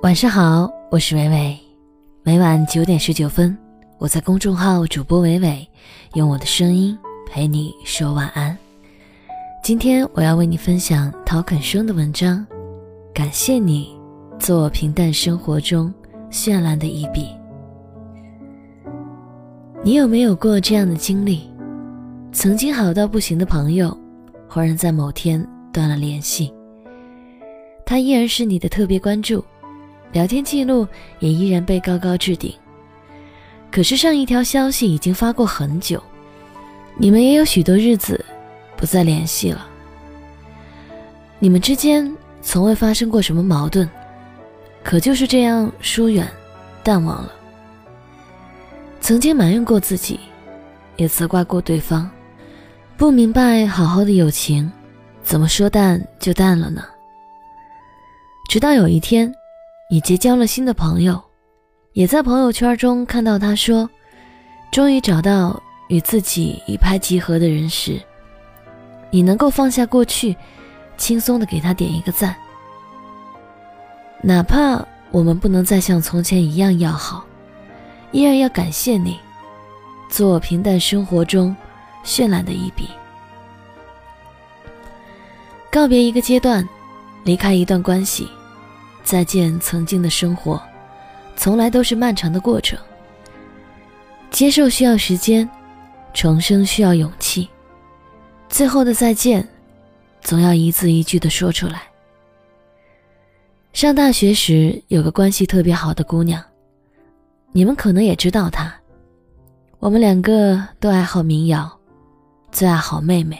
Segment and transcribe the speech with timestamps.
[0.00, 1.58] 晚上好，我是伟伟。
[2.22, 3.56] 每晚九点十九分，
[3.98, 5.68] 我在公众号主播伟伟，
[6.14, 6.96] 用我的声音
[7.26, 8.56] 陪你说晚安。
[9.60, 12.46] 今天我要为你分享陶肯生的文章，
[13.12, 13.88] 感谢你，
[14.38, 15.92] 做我平淡生活中
[16.30, 17.26] 绚烂的一笔。
[19.82, 21.42] 你有没有过这样的经历？
[22.30, 23.94] 曾经好到不行的朋友，
[24.48, 26.54] 忽然在某天断了联系，
[27.84, 29.44] 他依然是你的特别关注。
[30.12, 30.86] 聊天记录
[31.18, 32.54] 也依然被高高置顶，
[33.70, 36.02] 可是上一条消息已经发过很久，
[36.96, 38.24] 你们也有许多日子
[38.76, 39.66] 不再联系了。
[41.38, 42.10] 你们之间
[42.40, 43.88] 从未发生过什么矛盾，
[44.82, 46.26] 可就是这样疏远、
[46.82, 47.32] 淡忘了。
[49.00, 50.18] 曾经埋怨过自己，
[50.96, 52.10] 也责怪过对方，
[52.96, 54.72] 不明白好好的友情，
[55.22, 56.82] 怎么说淡就淡了呢？
[58.48, 59.30] 直到有一天。
[59.90, 61.18] 你结交了新的朋友，
[61.94, 63.88] 也在朋友圈中看到他说
[64.70, 67.98] ：“终于找到与自己一拍即合的人时，
[69.10, 70.36] 你能够放下过去，
[70.98, 72.36] 轻松的给他点一个赞。
[74.20, 77.24] 哪怕我们不能再像从前一样要好，
[78.12, 79.18] 依然要感谢你，
[80.10, 81.56] 做我平淡生活中
[82.04, 82.90] 绚烂的一笔。
[85.70, 86.68] 告别一个阶段，
[87.24, 88.28] 离开一段关系。”
[89.08, 90.62] 再见，曾经的生活，
[91.34, 92.78] 从来都是漫长的过程。
[94.30, 95.48] 接受需要时间，
[96.12, 97.48] 重生需要勇气。
[98.50, 99.48] 最后的再见，
[100.20, 101.84] 总要一字一句的说出来。
[103.72, 106.44] 上大学时，有个关系特别好的姑娘，
[107.52, 108.70] 你们可能也知道她。
[109.78, 111.80] 我们两个都爱好民谣，
[112.52, 113.38] 最爱好妹妹。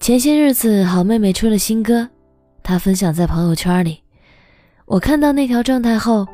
[0.00, 2.10] 前些日子，好妹妹出了新歌，
[2.62, 4.03] 她分享在朋友圈里。
[4.86, 6.26] 我看到那条状态后，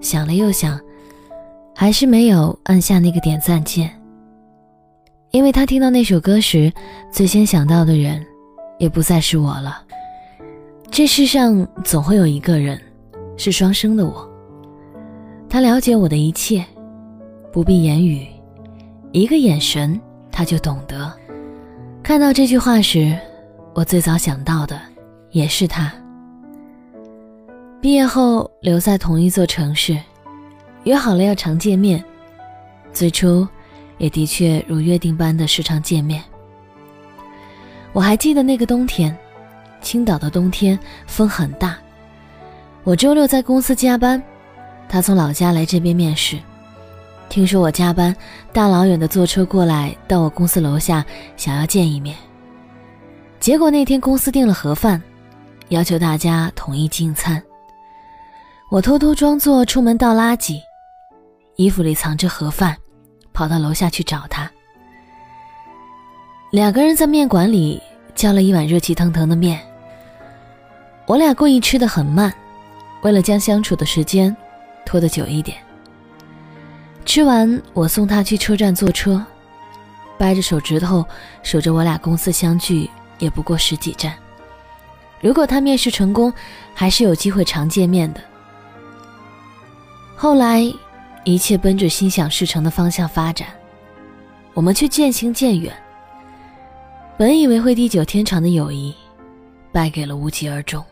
[0.00, 0.80] 想了又想，
[1.74, 3.90] 还是没有按下那个点赞键。
[5.32, 6.72] 因为他听到那首歌时，
[7.10, 8.24] 最先想到的人，
[8.78, 9.82] 也不再是我了。
[10.88, 12.80] 这世上总会有一个人，
[13.36, 14.30] 是双生的我。
[15.48, 16.64] 他了解我的一切，
[17.52, 18.26] 不必言语，
[19.10, 20.00] 一个眼神
[20.30, 21.12] 他就懂得。
[22.04, 23.18] 看到这句话时，
[23.74, 24.80] 我最早想到的，
[25.32, 25.92] 也是他。
[27.80, 29.96] 毕业后留在同一座城市，
[30.84, 32.02] 约好了要常见面。
[32.92, 33.46] 最初，
[33.98, 36.22] 也的确如约定般的时常见面。
[37.92, 39.16] 我还记得那个冬天，
[39.80, 41.76] 青岛的冬天风很大。
[42.82, 44.20] 我周六在公司加班，
[44.88, 46.38] 他从老家来这边面试。
[47.28, 48.14] 听说我加班，
[48.52, 51.04] 大老远的坐车过来到我公司楼下，
[51.36, 52.16] 想要见一面。
[53.38, 55.00] 结果那天公司订了盒饭，
[55.68, 57.42] 要求大家统一进餐。
[58.68, 60.60] 我偷偷装作出门倒垃圾，
[61.54, 62.76] 衣服里藏着盒饭，
[63.32, 64.50] 跑到楼下去找他。
[66.50, 67.80] 两个人在面馆里
[68.16, 69.60] 叫了一碗热气腾腾的面。
[71.06, 72.34] 我俩故意吃的很慢，
[73.02, 74.36] 为了将相处的时间
[74.84, 75.56] 拖得久一点。
[77.04, 79.24] 吃完，我送他去车站坐车，
[80.18, 81.06] 掰着手指头
[81.44, 82.90] 数着我俩公司相距
[83.20, 84.12] 也不过十几站。
[85.20, 86.32] 如果他面试成功，
[86.74, 88.20] 还是有机会常见面的。
[90.18, 90.62] 后来，
[91.24, 93.48] 一切奔着心想事成的方向发展，
[94.54, 95.76] 我们却渐行渐远。
[97.18, 98.94] 本以为会地久天长的友谊，
[99.70, 100.82] 败给了无疾而终。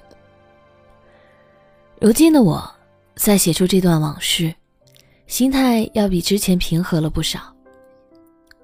[2.01, 2.71] 如今的我，
[3.17, 4.55] 在写出这段往事，
[5.27, 7.41] 心态要比之前平和了不少。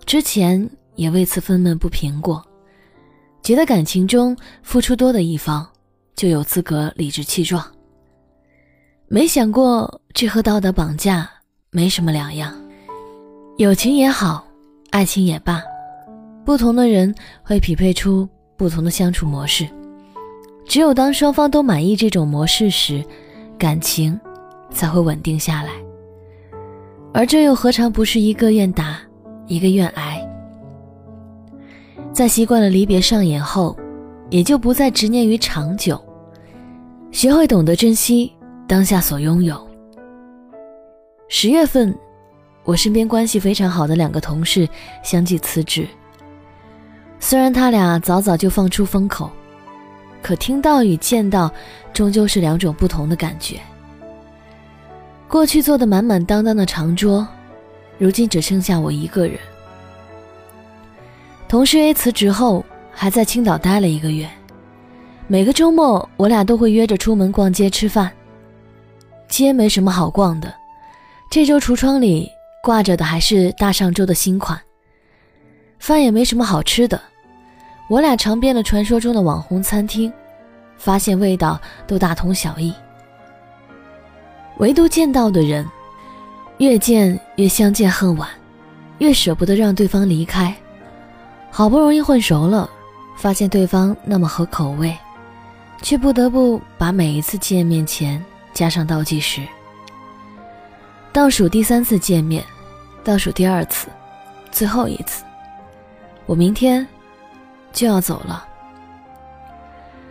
[0.04, 2.47] 之前也为此愤懑不平过，
[3.42, 5.66] 觉得感情中付出多的一方，
[6.15, 7.65] 就有资格理直气壮。
[9.12, 11.28] 没想过，这和道德绑架
[11.72, 12.54] 没什么两样。
[13.56, 14.47] 友情也好，
[14.91, 15.60] 爱情也罢，
[16.44, 17.12] 不同的人
[17.43, 19.69] 会匹配出不同的相处模式。
[20.65, 23.04] 只有当双方都满意这种模式时，
[23.59, 24.16] 感情
[24.71, 25.71] 才会稳定下来。
[27.13, 29.01] 而这又何尝不是一个愿打，
[29.48, 30.24] 一个愿挨？
[32.13, 33.77] 在习惯了离别上演后，
[34.30, 36.01] 也就不再执念于长久，
[37.10, 38.33] 学会懂得珍惜。
[38.71, 39.69] 当下所拥有。
[41.27, 41.93] 十月份，
[42.63, 44.69] 我身边关系非常好的两个同事
[45.03, 45.89] 相继辞职。
[47.19, 49.28] 虽然他俩早早就放出风口，
[50.22, 51.53] 可听到与见到，
[51.93, 53.59] 终究是两种不同的感觉。
[55.27, 57.27] 过去坐的满满当当的长桌，
[57.99, 59.37] 如今只剩下我一个人。
[61.49, 64.31] 同事 A 辞职后，还在青岛待了一个月，
[65.27, 68.09] 每个周末我俩都会约着出门逛街吃饭。
[69.30, 70.53] 街没什么好逛的，
[71.30, 72.28] 这周橱窗里
[72.62, 74.60] 挂着的还是大上周的新款。
[75.78, 77.00] 饭也没什么好吃的，
[77.88, 80.12] 我俩尝遍了传说中的网红餐厅，
[80.77, 82.74] 发现味道都大同小异。
[84.59, 85.66] 唯独见到的人，
[86.59, 88.28] 越见越相见恨晚，
[88.98, 90.54] 越舍不得让对方离开。
[91.50, 92.68] 好不容易混熟了，
[93.16, 94.94] 发现对方那么合口味，
[95.80, 98.22] 却不得不把每一次见面前
[98.53, 99.47] 加上倒计时。
[101.13, 102.45] 倒数第三次见面，
[103.03, 103.89] 倒数第二次，
[104.51, 105.25] 最后一次，
[106.27, 106.87] 我明天
[107.73, 108.47] 就要走了。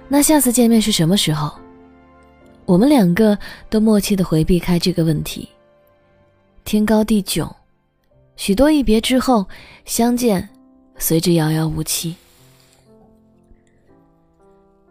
[0.08, 1.52] 那下次见面是什么时候？
[2.66, 3.38] 我们两个
[3.70, 5.48] 都默契的回避开这个问题。
[6.66, 7.52] 天高地迥，
[8.36, 9.48] 许多一别之后
[9.86, 10.48] 相见。
[11.02, 12.14] 随之遥遥无期。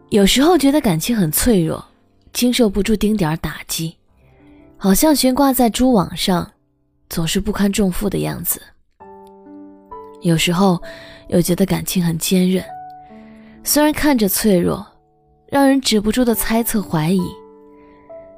[0.08, 1.84] 有时候觉得感情很脆弱，
[2.32, 3.96] 经受不住丁点儿打击，
[4.76, 6.50] 好像悬挂在蛛网上，
[7.08, 8.60] 总是不堪重负的样子。
[10.20, 10.80] 有时候
[11.28, 12.64] 又觉得感情很坚韧，
[13.62, 14.86] 虽然看着脆弱，
[15.46, 17.22] 让人止不住的猜测怀疑，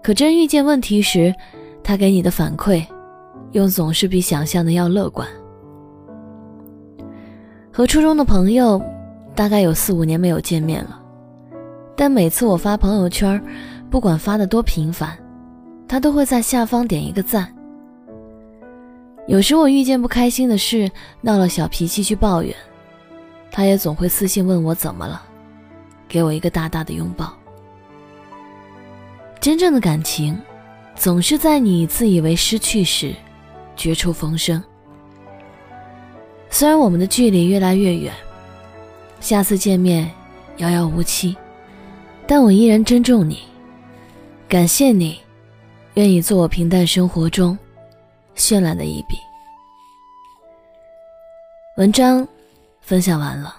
[0.03, 1.35] 可真遇见问题时，
[1.83, 2.85] 他给你的反馈，
[3.53, 5.27] 又总是比想象的要乐观。
[7.73, 8.83] 和初中的朋友，
[9.35, 11.01] 大概有四五年没有见面了，
[11.97, 13.43] 但每次我发朋友圈，
[13.91, 15.19] 不管发的多频繁，
[15.89, 17.53] 他都会在下方点一个赞。
[19.27, 20.89] 有时我遇见不开心的事，
[21.21, 22.55] 闹了小脾气去抱怨，
[23.51, 25.21] 他也总会私信问我怎么了，
[26.09, 27.33] 给我一个大大的拥抱。
[29.41, 30.39] 真正的感情，
[30.95, 33.13] 总是在你自以为失去时，
[33.75, 34.63] 绝处逢生。
[36.49, 38.13] 虽然我们的距离越来越远，
[39.21, 40.09] 下次见面
[40.59, 41.37] 遥遥无期，
[42.27, 43.39] 但我依然珍重你，
[44.51, 45.17] 感谢你，
[45.95, 47.57] 愿意做我平淡生活中
[48.35, 49.17] 绚烂的一笔。
[51.77, 52.27] 文章
[52.81, 53.55] 分享完了，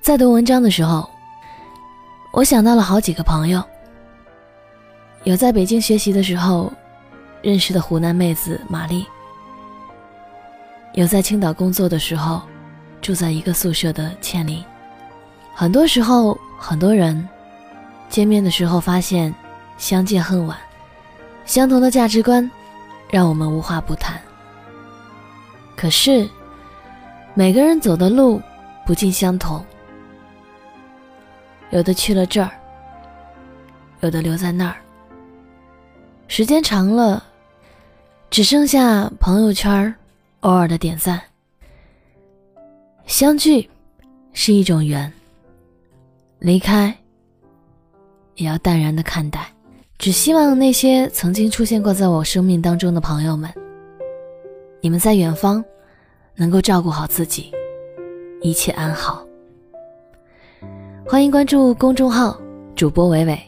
[0.00, 1.06] 在读文章的时候，
[2.32, 3.62] 我想到了好几个朋友，
[5.24, 6.72] 有在北京学习的时候
[7.42, 9.04] 认识的湖南妹子玛丽。
[10.94, 12.40] 有在青岛工作的时候，
[13.02, 14.64] 住在一个宿舍的倩玲。
[15.54, 17.28] 很多时候，很多人
[18.08, 19.34] 见面的时候发现
[19.76, 20.56] 相见恨晚，
[21.44, 22.50] 相同的价值观
[23.10, 24.20] 让我们无话不谈。
[25.76, 26.28] 可是，
[27.34, 28.40] 每个人走的路
[28.84, 29.64] 不尽相同，
[31.70, 32.50] 有的去了这儿，
[34.00, 34.76] 有的留在那儿。
[36.26, 37.22] 时间长了，
[38.30, 39.94] 只剩下朋友圈。
[40.42, 41.20] 偶尔的点赞，
[43.06, 43.68] 相聚
[44.32, 45.12] 是一种缘，
[46.38, 46.96] 离开
[48.38, 49.52] 也要淡然的看待。
[49.98, 53.52] 只希望那些曾经出现过在我生命当中的朋友们，
[54.80, 55.62] 你们在远方
[56.36, 57.52] 能够照顾好自己，
[58.40, 59.26] 一切安好。
[61.04, 62.40] 欢迎关注公众号
[62.76, 63.38] 主播伟伟，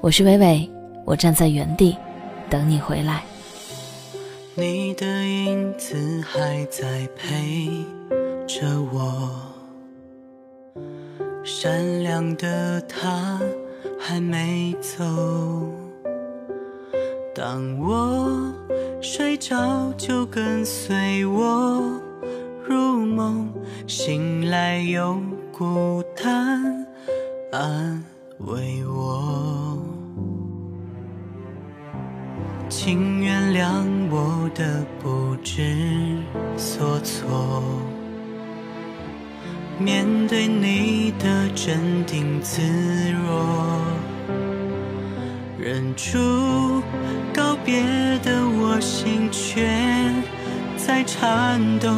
[0.00, 0.70] 我是伟伟，
[1.04, 1.94] 我站在原地
[2.48, 3.22] 等你回来。
[4.54, 5.96] 你的影子
[6.26, 7.68] 还在陪
[8.46, 9.30] 着我，
[11.44, 13.38] 善良的他
[14.00, 15.04] 还没走。
[17.34, 18.52] 当我
[19.00, 22.00] 睡着，就跟随我
[22.66, 23.52] 入梦，
[23.86, 25.20] 醒来又
[25.52, 26.86] 孤单
[27.52, 28.02] 安
[28.38, 29.78] 慰我。
[32.68, 36.16] 请原谅我的不知
[36.56, 37.62] 所措，
[39.82, 42.60] 面对你的镇定自
[43.10, 43.80] 若，
[45.58, 46.82] 忍住
[47.32, 47.80] 告别
[48.22, 49.66] 的我心却
[50.76, 51.88] 在颤抖，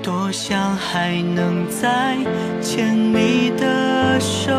[0.00, 2.16] 多想还能再
[2.62, 4.52] 牵你的手，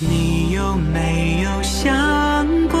[0.00, 2.80] 你有没有想过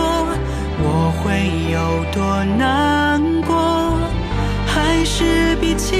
[0.82, 1.12] 我？
[1.22, 3.98] 会有多难过？
[4.66, 5.96] 还是比起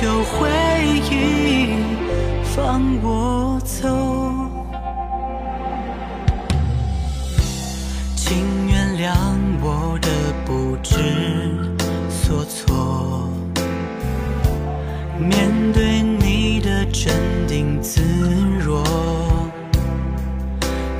[0.00, 0.48] 求回
[1.10, 1.70] 忆，
[2.44, 3.88] 放我走。
[8.14, 9.10] 请原谅
[9.60, 10.08] 我的
[10.46, 10.94] 不知。
[12.08, 13.28] 所措，
[15.18, 17.12] 面对你的镇
[17.48, 18.00] 定自
[18.60, 18.84] 若，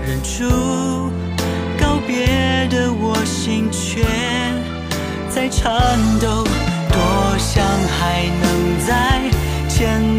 [0.04, 0.42] 忍住
[1.78, 4.04] 告别的我心却。
[5.30, 6.42] 在颤抖，
[6.90, 7.62] 多想
[7.96, 8.57] 还能
[8.88, 9.30] 在
[9.68, 10.17] 牵。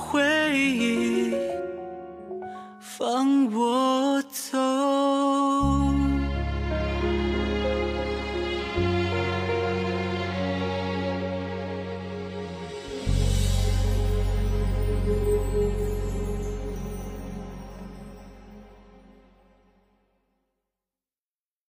[0.00, 0.18] 回
[0.58, 1.34] 忆
[2.80, 4.69] 放我走。